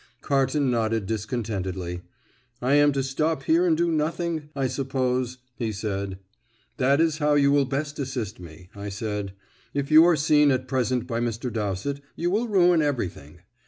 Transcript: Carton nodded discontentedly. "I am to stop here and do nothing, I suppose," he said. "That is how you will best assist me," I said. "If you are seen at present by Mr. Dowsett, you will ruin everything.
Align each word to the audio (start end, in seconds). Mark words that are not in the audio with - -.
Carton 0.23 0.71
nodded 0.71 1.05
discontentedly. 1.05 2.01
"I 2.59 2.73
am 2.73 2.91
to 2.93 3.03
stop 3.03 3.43
here 3.43 3.67
and 3.67 3.77
do 3.77 3.91
nothing, 3.91 4.49
I 4.55 4.65
suppose," 4.65 5.37
he 5.57 5.71
said. 5.71 6.17
"That 6.77 6.99
is 6.99 7.19
how 7.19 7.35
you 7.35 7.51
will 7.51 7.65
best 7.65 7.99
assist 7.99 8.39
me," 8.39 8.71
I 8.75 8.89
said. 8.89 9.33
"If 9.75 9.91
you 9.91 10.03
are 10.05 10.15
seen 10.15 10.49
at 10.49 10.67
present 10.67 11.05
by 11.05 11.19
Mr. 11.19 11.53
Dowsett, 11.53 12.01
you 12.15 12.31
will 12.31 12.47
ruin 12.47 12.81
everything. 12.81 13.41